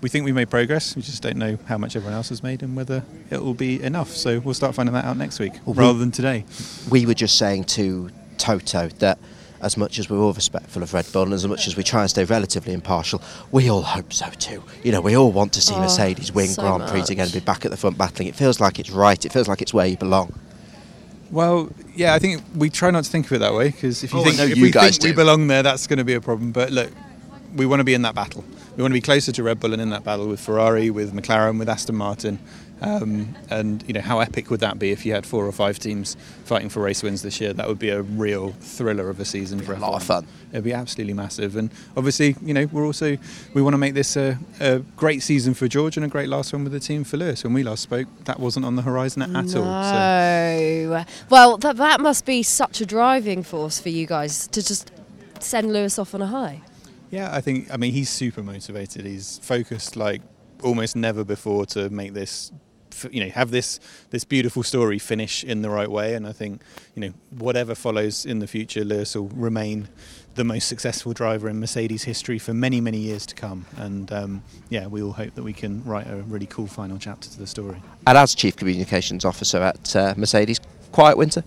[0.00, 0.96] we think we made progress.
[0.96, 3.82] We just don't know how much everyone else has made and whether it will be
[3.82, 4.08] enough.
[4.08, 6.46] So we'll start finding that out next week Well, we- rather than today.
[6.90, 9.18] we were just saying to Toto that
[9.62, 12.00] as much as we're all respectful of Red Bull and as much as we try
[12.00, 13.20] and stay relatively impartial,
[13.52, 14.64] we all hope so too.
[14.82, 17.10] You know, we all want to see Oh, Mercedes win so Grand Prix much.
[17.10, 18.28] again, be back at the front battling.
[18.28, 19.22] It feels like it's right.
[19.24, 20.32] It feels like it's where you belong.
[21.30, 24.12] Well, yeah, I think we try not to think of it that way because if
[24.12, 26.04] you Oh, think know if you we guys think we belong there, that's going to
[26.04, 26.50] be a problem.
[26.52, 26.90] But look,
[27.54, 28.42] we want to be in that battle.
[28.76, 31.12] we want to be closer to Red Bull and in that battle with Ferrari, with
[31.12, 32.38] McLaren, with Aston Martin.
[32.82, 35.78] Um, and you know how epic would that be if you had four or five
[35.78, 37.52] teams fighting for race wins this year?
[37.52, 40.26] That would be a real thriller of a season for a lot of fun.
[40.50, 41.56] It'd be absolutely massive.
[41.56, 43.18] And obviously, you know, we're also
[43.54, 46.52] we want to make this a, a great season for George and a great last
[46.52, 47.44] one with the team for Lewis.
[47.44, 49.82] When we last spoke, that wasn't on the horizon at, at all.
[49.82, 49.92] So.
[49.92, 51.04] No.
[51.28, 54.90] Well, that that must be such a driving force for you guys to just
[55.38, 56.62] send Lewis off on a high.
[57.10, 57.70] Yeah, I think.
[57.72, 59.04] I mean, he's super motivated.
[59.04, 60.22] He's focused like
[60.62, 62.52] almost never before to make this
[63.10, 66.14] you know have this this beautiful story finish in the right way.
[66.14, 66.62] And I think
[66.94, 69.88] you know whatever follows in the future Lewis will remain
[70.34, 73.66] the most successful driver in Mercedes history for many many years to come.
[73.76, 77.28] And um, yeah we all hope that we can write a really cool final chapter
[77.28, 77.82] to the story.
[78.06, 80.60] And as chief communications officer at uh, Mercedes
[80.92, 81.44] quiet winter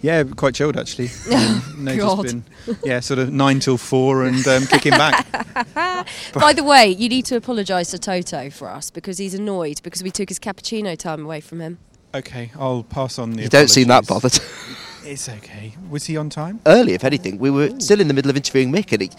[0.00, 1.10] yeah, quite chilled actually.
[1.30, 2.44] Um, no, just been
[2.84, 5.26] yeah, sort of nine till four and um, kicking back.
[6.34, 10.02] By the way, you need to apologise to Toto for us because he's annoyed because
[10.02, 11.78] we took his cappuccino time away from him.
[12.14, 13.42] Okay, I'll pass on the.
[13.42, 14.38] You don't seem that bothered.
[15.04, 15.74] it's okay.
[15.88, 16.60] Was he on time?
[16.66, 17.38] Early, if anything.
[17.38, 17.80] We were Ooh.
[17.80, 19.10] still in the middle of interviewing Mick, and he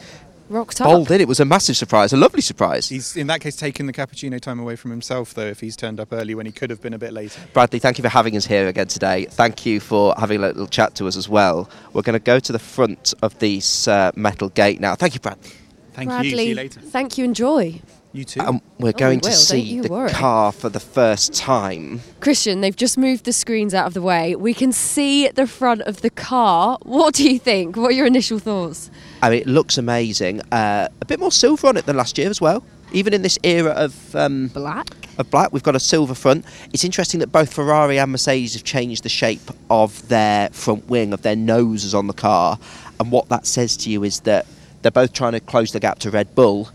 [0.51, 1.21] rocked bowled in.
[1.21, 2.89] It was a massive surprise, a lovely surprise.
[2.89, 5.99] He's in that case taking the cappuccino time away from himself, though, if he's turned
[5.99, 7.39] up early when he could have been a bit later.
[7.53, 9.25] Bradley, thank you for having us here again today.
[9.25, 11.69] Thank you for having a little chat to us as well.
[11.93, 14.95] We're going to go to the front of this uh, metal gate now.
[14.95, 15.51] Thank you, Bradley.
[15.93, 16.35] Thank Bradley, you.
[16.37, 16.79] See you later.
[16.81, 17.25] Thank you.
[17.25, 17.81] Enjoy.
[18.13, 18.41] You too.
[18.41, 20.09] Um, we're Oh, going we to see don't the worry.
[20.09, 22.01] car for the first time.
[22.19, 24.35] Christian, they've just moved the screens out of the way.
[24.35, 26.77] We can see the front of the car.
[26.83, 27.77] What do you think?
[27.77, 28.91] What are your initial thoughts?
[29.21, 30.41] I mean, it looks amazing.
[30.51, 32.63] Uh, a bit more silver on it than last year as well.
[32.91, 36.43] Even in this era of um, black, of black, we've got a silver front.
[36.73, 41.13] It's interesting that both Ferrari and Mercedes have changed the shape of their front wing,
[41.13, 42.59] of their noses on the car,
[42.99, 44.45] and what that says to you is that
[44.81, 46.69] they're both trying to close the gap to Red Bull,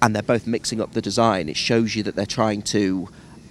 [0.00, 1.48] and they're both mixing up the design.
[1.48, 3.08] It shows you that they're trying to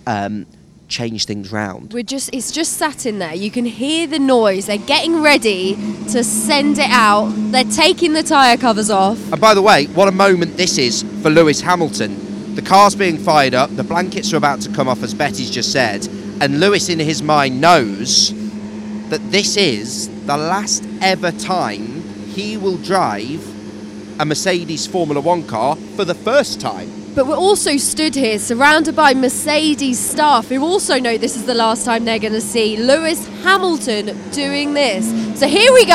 [0.08, 0.48] um,
[0.88, 1.94] change things round.
[1.94, 3.34] We're just it's just sat in there.
[3.34, 4.66] You can hear the noise.
[4.66, 5.76] They're getting ready
[6.10, 7.32] to send it out.
[7.52, 9.20] They're taking the tyre covers off.
[9.32, 12.56] And by the way, what a moment this is for Lewis Hamilton.
[12.56, 15.72] The car's being fired up, the blankets are about to come off, as Betty's just
[15.72, 16.08] said,
[16.42, 18.34] and Lewis, in his mind, knows
[19.10, 23.42] that this is the last ever time he will drive
[24.20, 26.90] a Mercedes Formula One car for the first time.
[27.18, 31.56] But we're also stood here surrounded by Mercedes staff who also know this is the
[31.56, 35.08] last time they're going to see Lewis Hamilton doing this.
[35.40, 35.94] So here we go.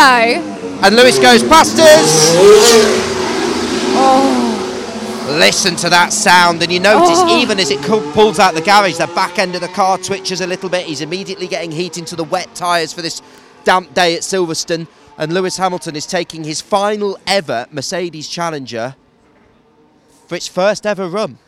[0.82, 2.34] And Lewis goes past us.
[3.94, 5.36] Oh.
[5.38, 7.40] Listen to that sound, and you notice Oh.
[7.40, 10.46] even as it pulls out the garage, the back end of the car twitches a
[10.48, 10.86] little bit.
[10.86, 13.22] He's immediately getting heat into the wet tyres for this
[13.62, 14.88] damp day at Silverstone.
[15.18, 18.96] And Lewis Hamilton is taking his final ever Mercedes Challenger
[20.26, 21.38] for its first ever run.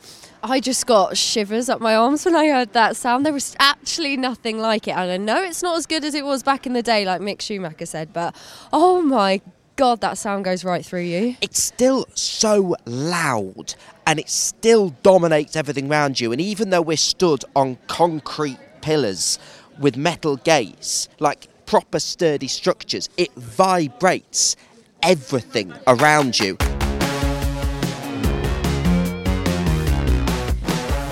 [0.42, 3.24] I just got shivers up my arms when I heard that sound.
[3.24, 4.90] There was actually nothing like it.
[4.90, 7.22] And I know it's not as good as it was back in the day, like
[7.22, 8.36] Mick Schumacher said, but
[8.70, 9.40] oh my
[9.76, 11.36] God, that sound goes right through you.
[11.40, 13.74] It's still so loud
[14.06, 16.30] and it still dominates everything around you.
[16.30, 19.38] And even though we're stood on concrete pillars
[19.78, 24.56] with metal gates, like proper sturdy structures, it vibrates
[25.02, 26.58] everything around you.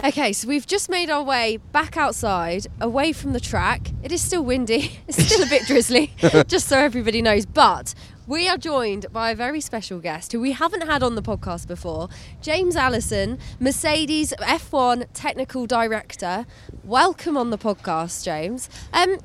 [0.12, 3.92] Okay, so we've just made our way back outside, away from the track.
[4.02, 6.12] It is still windy, it's still a bit drizzly,
[6.48, 7.46] just so everybody knows.
[7.46, 7.94] But
[8.26, 11.68] we are joined by a very special guest who we haven't had on the podcast
[11.68, 12.08] before
[12.40, 16.46] James Allison, Mercedes F1 Technical Director.
[16.82, 18.68] Welcome on the podcast, James.
[18.92, 19.18] Um,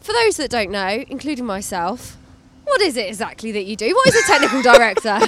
[0.00, 2.16] for those that don't know, including myself,
[2.64, 3.94] what is it exactly that you do?
[3.94, 5.18] What is a technical director?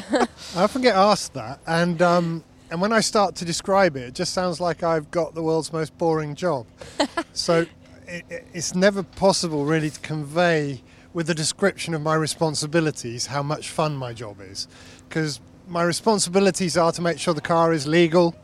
[0.57, 4.15] I often get asked that, and um, and when I start to describe it, it
[4.15, 6.67] just sounds like I've got the world's most boring job.
[7.33, 7.67] so
[8.07, 13.43] it, it- it's never possible really to convey with the description of my responsibilities how
[13.43, 14.67] much fun my job is,
[15.09, 18.35] because my responsibilities are to make sure the car is legal,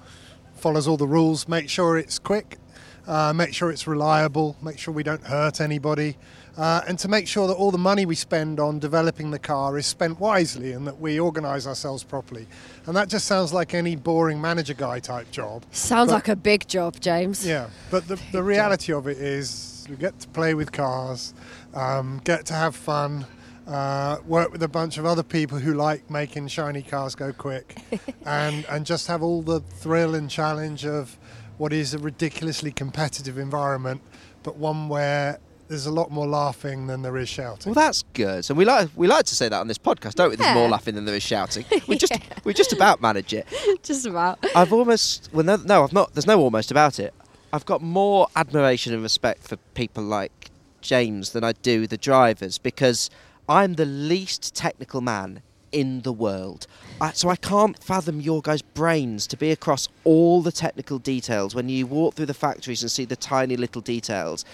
[0.54, 2.58] follows all the rules, make sure it's quick,
[3.06, 6.16] uh, make sure it's reliable, make sure we don't hurt anybody,
[6.56, 9.78] uh, and to make sure that all the money we spend on developing the car
[9.78, 12.46] is spent wisely and that we organise ourselves properly.
[12.86, 15.64] And that just sounds like any boring manager guy type job.
[15.70, 17.46] Sounds But- like a big job, James.
[17.46, 21.34] yeah, but the, the reality of it is we get to play with cars,
[21.74, 23.24] um, get to have fun,
[23.66, 27.76] uh, work with a bunch of other people who like making shiny cars go quick,
[28.26, 31.16] and, and just have all the thrill and challenge of
[31.60, 34.00] what is a ridiculously competitive environment,
[34.42, 37.74] but one where there's a lot more laughing than there is shouting.
[37.74, 38.48] Well, that's good.
[38.48, 40.36] And we like we like to say that on this podcast, don't we?
[40.36, 40.54] There's Yeah.
[40.54, 41.66] more laughing than there is shouting.
[41.86, 43.46] We just we just about manage it.
[43.82, 44.38] Just about.
[44.56, 46.14] I've almost well no, no I've not.
[46.14, 47.12] There's no almost about it.
[47.52, 52.56] I've got more admiration and respect for people like James than I do the drivers
[52.56, 53.10] because
[53.50, 56.66] I'm the least technical man in the world.
[57.00, 61.54] I, so I can't fathom your guys' brains to be across all the technical details
[61.54, 64.44] when you walk through the factories and see the tiny little details.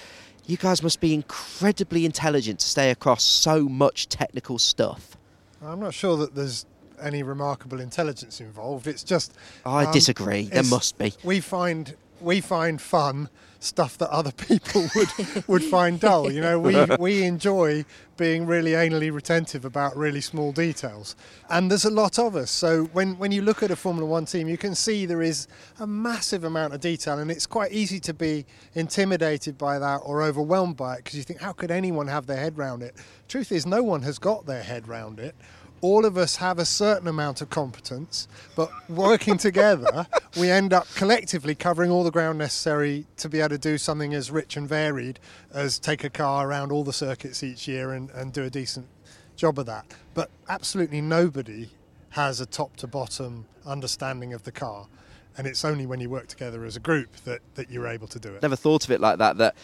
[0.46, 5.16] You guys must be incredibly intelligent to stay across so much technical stuff.
[5.60, 6.66] I'm not sure that there's
[7.02, 8.86] any remarkable intelligence involved.
[8.86, 9.34] It's just.
[9.64, 10.42] I um, disagree.
[10.44, 11.12] There must be.
[11.24, 16.30] We find we find fun stuff that other people would would find dull.
[16.30, 17.84] You know, we we enjoy
[18.16, 21.16] being really anally retentive about really small details,
[21.50, 22.50] and there's a lot of us.
[22.50, 25.48] So when when you look at a Formula One team, you can see there is
[25.80, 30.22] a massive amount of detail, and it's quite easy to be intimidated by that or
[30.22, 32.94] overwhelmed by it because you think, how could anyone have their head round it?
[33.28, 35.34] Truth is, no one has got their head round it
[35.80, 40.06] all of us have a certain amount of competence, but working together,
[40.38, 44.14] we end up collectively covering all the ground necessary to be able to do something
[44.14, 45.18] as rich and varied
[45.52, 48.86] as take a car around all the circuits each year and, and do a decent
[49.36, 49.84] job of that.
[50.14, 51.70] But absolutely nobody
[52.10, 54.86] has a top to bottom understanding of the car.
[55.38, 58.18] And it's only when you work together as a group that, that you're able to
[58.18, 58.40] do it.
[58.40, 59.36] Never thought of it like that.
[59.36, 59.54] That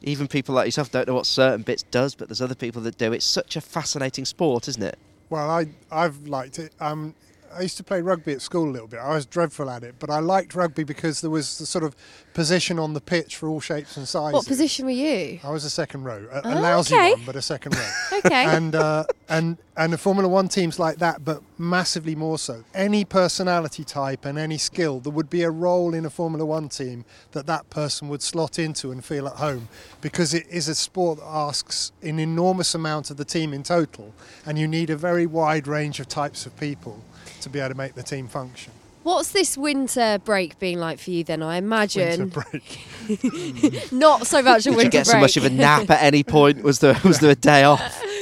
[0.00, 2.96] even people like yourself don't know what certain bits does, but there's other people that
[2.96, 3.12] do.
[3.12, 4.98] It's such a fascinating sport, isn't it?
[5.30, 6.72] Well, I I've liked it.
[6.80, 7.14] Um,
[7.56, 9.00] I used to play rugby at school a little bit.
[9.00, 11.94] I was dreadful at it, but I liked rugby because there was the sort of
[12.34, 14.34] position on the pitch for all shapes and sizes.
[14.34, 15.40] What position were you?
[15.42, 17.12] I was a second row, a, a Oh, lousy okay.
[17.14, 17.90] one, but a second row.
[18.18, 18.44] Okay.
[18.46, 22.64] And uh, and and the Formula One teams like that, but massively more so.
[22.74, 26.68] Any personality type and any skill, there would be a role in a Formula One
[26.68, 29.68] team that that person would slot into and feel at home,
[30.00, 34.12] because it is a sport that asks an enormous amount of the team in total,
[34.44, 37.00] and you need a very wide range of types of people
[37.40, 38.72] to be able to make the team function.
[39.04, 41.42] What's this winter break been like for you then?
[41.42, 43.92] I imagine Winter break.
[43.92, 44.74] not so much a winter break.
[44.74, 45.06] Did winter you get break.
[45.06, 46.62] so much of a nap at any point?
[46.62, 48.02] Was there was there a day off?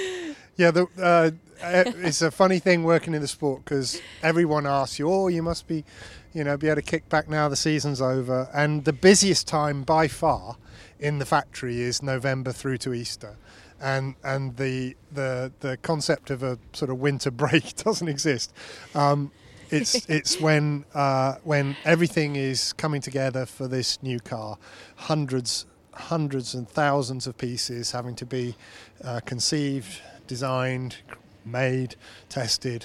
[0.59, 5.07] Yeah, the, uh, it's a funny thing working in the sport because everyone asks you,
[5.13, 5.85] "Oh, you must be,
[6.33, 9.83] you know, be able to kick back now the season's over." And the busiest time
[9.83, 10.57] by far
[10.99, 13.37] in the factory is November through to Easter,
[13.81, 18.53] and and the the the concept of a sort of winter break doesn't exist.
[18.95, 19.33] Um,
[19.71, 24.59] it's it's when uh, when everything is coming together for this new car,
[24.97, 28.55] hundreds hundreds and thousands of pieces having to be
[29.03, 30.97] uh, conceived, designed,
[31.45, 31.97] made,
[32.29, 32.85] tested,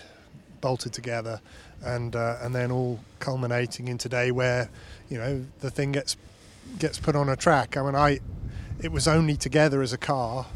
[0.61, 1.41] bolted together,
[1.83, 4.69] and uh, and then all culminating in today where
[5.09, 6.15] you know the thing gets
[6.79, 7.75] gets put on a track.
[7.77, 8.19] I mean, I
[8.81, 10.47] it was only together as a car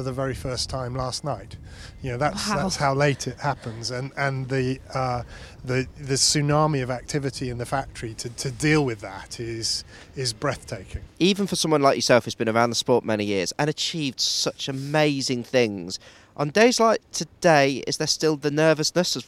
[0.00, 1.56] for the very first time last night.
[2.00, 2.56] You know, that's Wow.
[2.56, 5.24] that's how late it happens, and and the uh,
[5.62, 9.84] the the tsunami of activity in the factory to, to deal with that is
[10.16, 11.02] is breathtaking.
[11.18, 14.68] Even for someone like yourself who's been around the sport many years and achieved such
[14.68, 15.98] amazing things,
[16.34, 19.26] on days like today, is there still the nervousness of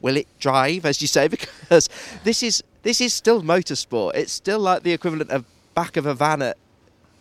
[0.00, 1.28] will it drive, as you say?
[1.36, 1.88] Because
[2.24, 4.16] this is this is still motorsport.
[4.16, 5.44] It's still like the equivalent of
[5.76, 6.56] back of a van at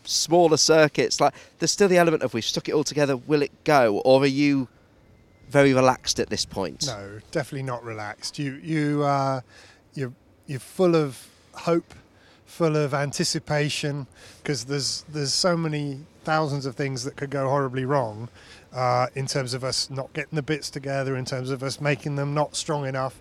[0.07, 1.19] smaller circuits.
[1.19, 3.17] Like there's still the element of we've stuck it all together.
[3.17, 4.67] Will it go, or are you
[5.49, 6.87] very relaxed at this point?
[6.87, 8.39] No, definitely not relaxed.
[8.39, 9.41] You you uh,
[9.93, 10.13] you're
[10.45, 11.93] you're full of hope,
[12.45, 14.07] full of anticipation,
[14.41, 18.29] because there's there's so many thousands of things that could go horribly wrong.
[18.73, 22.15] Uh, in terms of us not getting the bits together, in terms of us making
[22.15, 23.17] them not strong enough,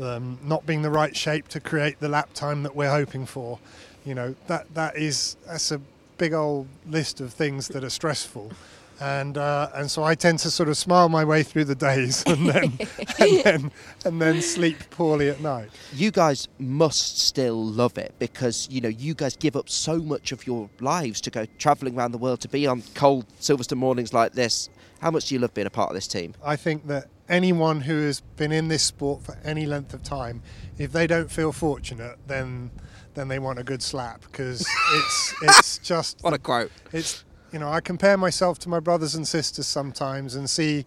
[0.00, 3.58] um, not being the right shape to create the lap time that we're hoping for,
[4.04, 5.80] you know that that is that's a
[6.18, 8.52] big old list of things that are stressful
[9.00, 12.22] and uh, and so I tend to sort of smile my way through the days
[12.26, 12.78] and then
[13.18, 13.72] and then
[14.04, 15.70] and then sleep poorly at night.
[15.92, 20.32] you guys must still love it because you know you guys give up so much
[20.32, 24.12] of your lives to go travelling around the world to be on cold Silverstone mornings
[24.12, 24.68] like this.
[25.00, 26.34] How much do you love being a part of this team?
[26.42, 30.42] I think that anyone who has been in this sport for any length of time,
[30.78, 32.70] if they don't feel fortunate, then
[33.14, 36.70] then they want a good slap because it's it's just What a quote.
[36.92, 40.84] It's you know I compare myself to my brothers and sisters sometimes and see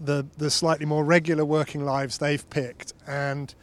[0.00, 3.54] the the slightly more regular working lives they've picked and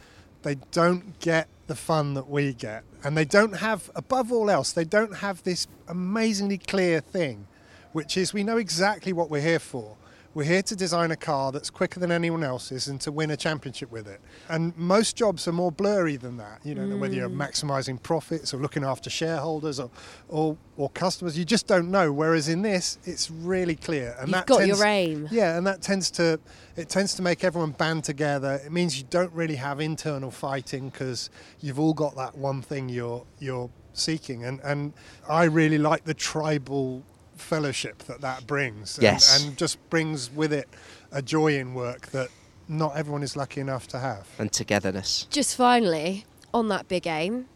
[0.43, 4.71] they don't get the fun that we get and they don't have above all else
[4.71, 7.45] they don't have this amazingly clear thing
[7.91, 9.97] which is we know exactly what we're here for
[10.35, 13.37] We're here to design a car that's quicker than anyone else's and to win a
[13.37, 14.21] championship with it.
[14.47, 16.59] And most jobs are more blurry than that.
[16.63, 17.37] You know, whether you're Mm.
[17.49, 19.89] maximising profits or looking after shareholders or,
[20.27, 22.11] or, or customers, you just don't know.
[22.13, 24.15] Whereas in this, it's really clear.
[24.19, 25.27] And You've that got tends, your aim.
[25.31, 26.39] Yeah, and that tends to
[26.75, 28.61] it tends to make everyone band together.
[28.63, 31.29] It means you don't really have internal fighting because
[31.59, 34.45] you've all got that one thing you're you're seeking.
[34.45, 34.93] And and
[35.27, 37.03] I really like the tribal
[37.39, 38.97] fellowship that that brings.
[38.97, 39.43] And, Yes.
[39.43, 40.67] and just brings with it
[41.11, 42.29] a joy in work that
[42.67, 44.27] not everyone is lucky enough to have.
[44.37, 45.27] And togetherness.
[45.29, 47.47] Just finally, on that big aim,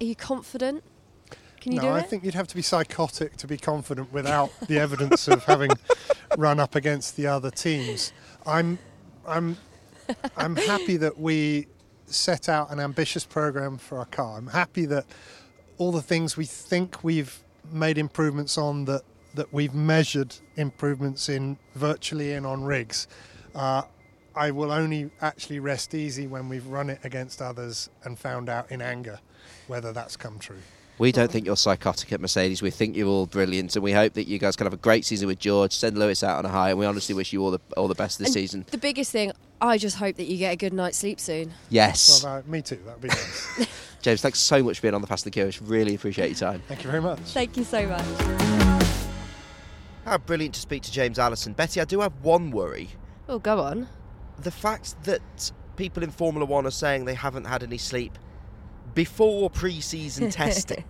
[0.00, 0.82] are you confident?
[1.60, 2.08] Can you no, do I it?
[2.10, 5.70] think you'd have to be psychotic to be confident without the evidence of having
[6.36, 8.12] run up against the other teams.
[8.46, 8.78] I'm,
[9.26, 9.56] I'm,
[10.36, 11.68] I'm happy that we
[12.06, 14.36] set out an ambitious program for our car.
[14.36, 15.06] I'm happy that
[15.78, 19.02] all the things we think we've made improvements on that
[19.34, 23.06] that we've measured improvements in virtually and on rigs.
[23.54, 23.82] Uh,
[24.36, 28.70] I will only actually rest easy when we've run it against others and found out
[28.70, 29.20] in anger
[29.66, 30.58] whether that's come true.
[30.96, 32.62] We don't think you're psychotic at Mercedes.
[32.62, 35.04] We think you're all brilliant, and we hope that you guys can have a great
[35.04, 35.74] season with George.
[35.74, 37.96] Send Lewis out on a high, and we honestly wish you all the all the
[37.96, 38.66] best this And season.
[38.70, 41.52] The biggest thing, I just hope that you get a good night's sleep soon.
[41.68, 42.78] Yes, Well, uh, me too.
[42.86, 43.66] That'd be nice.
[44.02, 44.20] James.
[44.20, 45.60] Thanks so much for being on the Fast and the Curious.
[45.60, 46.62] Really appreciate your time.
[46.68, 47.18] Thank you very much.
[47.18, 48.53] Thank you so much.
[50.04, 51.54] How brilliant to speak to James Allison.
[51.54, 52.90] Betty, I do have one worry.
[53.28, 53.88] Oh, go on.
[54.38, 58.18] The fact that people in Formula One are saying they haven't had any sleep
[58.94, 60.84] before pre-season testing.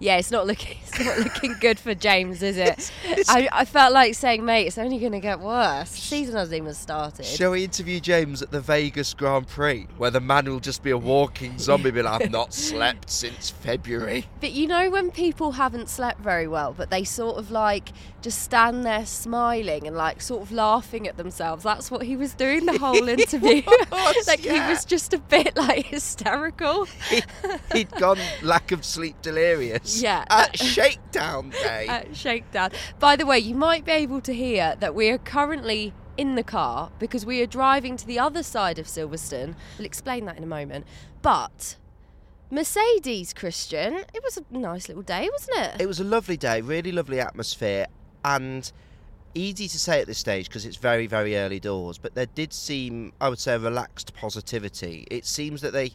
[0.00, 2.92] Yeah, it's not looking it's not looking good for James, is it?
[3.28, 5.90] I, I felt like saying, mate, it's only going to get worse.
[5.90, 7.24] The season hasn't even started.
[7.24, 10.90] Shall we interview James at the Vegas Grand Prix, where the man will just be
[10.90, 14.26] a walking zombie, be like, I've not slept since February.
[14.40, 17.90] But you know when people haven't slept very well, but they sort of like
[18.22, 21.64] just stand there smiling and like sort of laughing at themselves.
[21.64, 23.62] That's what he was doing the whole interview.
[24.26, 26.86] like he was just a bit like hysterical.
[27.72, 29.20] He'd gone lack of sleep
[29.52, 30.02] delirious.
[30.02, 30.24] Yeah.
[30.28, 31.86] At uh, Shakedown Day.
[31.88, 32.70] at Shakedown.
[32.98, 36.42] By the way, you might be able to hear that we are currently in the
[36.42, 39.54] car because we are driving to the other side of Silverstone.
[39.78, 40.86] We'll explain that in a moment.
[41.22, 41.76] But
[42.50, 45.80] Mercedes, Christian, it was a nice little day, wasn't it?
[45.80, 47.86] It was a lovely day, really lovely atmosphere,
[48.24, 48.70] and
[49.34, 51.96] easy to say at this stage because it's very, very early doors.
[51.96, 55.06] But there did seem, I would say, a relaxed positivity.
[55.10, 55.92] It seems that they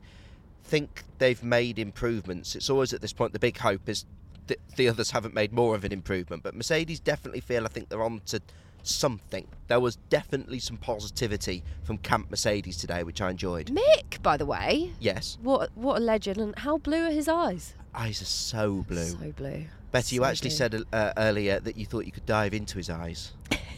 [0.67, 2.55] think they've made improvements.
[2.55, 4.05] It's always at this point the big hope is
[4.47, 6.43] that the others haven't made more of an improvement.
[6.43, 8.41] But Mercedes definitely feel I think they're on to
[8.83, 9.47] something.
[9.67, 13.67] There was definitely some positivity from Camp Mercedes today, which I enjoyed.
[13.67, 17.73] Mick, by the way, Yes, what what a legend, and how blue are his eyes?
[17.95, 19.05] eyes are so blue.
[19.07, 19.65] So blue.
[19.91, 20.57] Betty, you actually blue.
[20.57, 23.31] said uh, earlier that you thought you could dive into his eyes.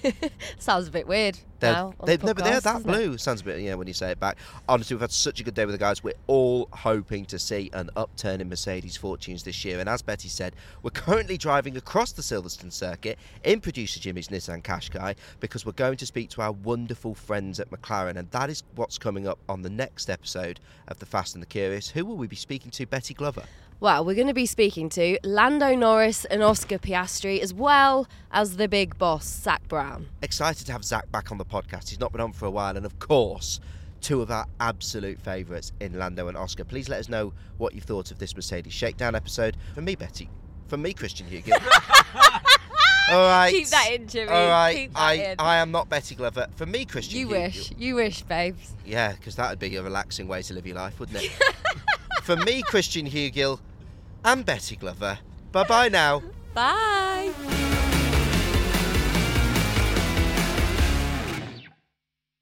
[0.60, 1.94] Sounds a bit weird They're, now.
[2.06, 2.94] they, the no, but they're that doesn't it?
[2.94, 3.18] blue.
[3.18, 4.38] Sounds a bit, yeah, when you say it back.
[4.68, 6.04] Honestly, we've had such a good day with the guys.
[6.04, 9.80] We're all hoping to see an upturn in Mercedes fortunes this year.
[9.80, 14.62] And as Betty said, we're currently driving across the Silverstone circuit in producer Jimmy's Nissan
[14.64, 18.18] Qashqai because we're going to speak to our wonderful friends at McLaren.
[18.18, 21.48] And that is what's coming up on the next episode of The Fast and the
[21.48, 21.90] Curious.
[21.90, 22.86] Who will we be speaking to?
[22.86, 23.44] Betty Glover.
[23.82, 28.58] Well, we're going to be speaking to Lando Norris and Oscar Piastri, as well as
[28.58, 30.08] the big boss, Zak Brown.
[30.22, 31.88] excited to have Zak back on the podcast.
[31.88, 33.62] He's not been on for a while, and of course,
[34.02, 36.66] two of our absolute favourites in Lando and Oscar.
[36.66, 39.56] Please let us know what you've thought of this Mercedes Shakedown episode.
[39.76, 40.30] For me, Betty.
[40.68, 41.54] For me, Christian Hewgill.
[43.12, 43.50] All right.
[43.50, 44.30] Keep that in, Jimmy.
[44.30, 44.92] All right.
[44.94, 45.36] I, in.
[45.40, 46.48] I am not Betty Glover.
[46.58, 47.72] For me, Christian You wish.
[47.78, 48.74] You wish, babes.
[48.86, 51.32] Yeah, because that would be a relaxing way to live your life, wouldn't it?
[52.24, 53.60] For me, Christian Hewgill
[54.24, 55.20] and Betty Glover.
[55.52, 56.22] Bye bye now.
[56.54, 57.69] Bye.